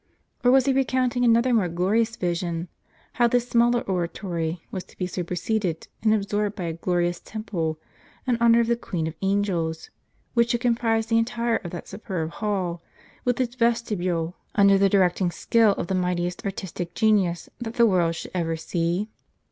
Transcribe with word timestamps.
t 0.41 0.49
Or 0.49 0.51
was 0.51 0.65
he 0.65 0.73
recounting 0.73 1.23
another 1.23 1.53
more 1.53 1.67
glorious 1.67 2.15
vision, 2.15 2.69
how 3.13 3.27
this 3.27 3.47
smaller 3.47 3.81
oratory 3.81 4.63
was 4.71 4.83
to 4.85 4.97
be 4.97 5.05
superseded 5.05 5.87
and 6.01 6.11
absorbed 6.11 6.55
by 6.55 6.63
a 6.63 6.73
glorious 6.73 7.19
temple 7.19 7.79
in 8.25 8.35
honor 8.41 8.61
of 8.61 8.65
the 8.65 8.75
Queen 8.75 9.05
of 9.05 9.13
Angels, 9.21 9.91
which 10.33 10.49
should 10.49 10.61
comprise 10.61 11.05
the 11.05 11.19
entire 11.19 11.57
of 11.57 11.69
tliat 11.71 11.85
superb 11.85 12.31
hall, 12.31 12.81
with 13.25 13.39
its 13.39 13.53
vestibule, 13.55 14.35
under 14.55 14.75
the 14.79 14.89
directing 14.89 15.29
skill 15.29 15.73
of 15.73 15.85
the 15.85 15.93
mightiest 15.93 16.43
artistic 16.45 16.95
genius 16.95 17.47
that 17.59 17.75
the 17.75 17.85
world 17.85 18.15
should 18.15 18.31
ever 18.33 18.55
see 18.55 19.07